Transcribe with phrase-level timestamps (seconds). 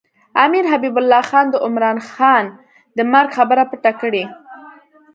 [0.43, 2.45] امیر حبیب الله خان د عمرا خان
[2.97, 4.23] د مرګ خبره پټه کړې.